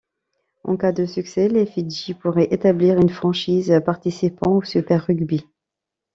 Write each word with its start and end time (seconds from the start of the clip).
En 0.63 0.77
cas 0.77 0.93
de 0.93 1.05
succès, 1.05 1.47
les 1.47 1.67
Fidji 1.67 2.15
pourraient 2.15 2.51
établir 2.51 2.97
une 2.99 3.09
franchise 3.11 3.79
participant 3.85 4.53
au 4.55 4.63
Super 4.63 5.05
Rugby. 5.05 5.45